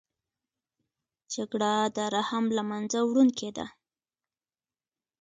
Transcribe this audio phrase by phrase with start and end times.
[1.33, 3.65] جګړه د رحم له منځه وړونکې ده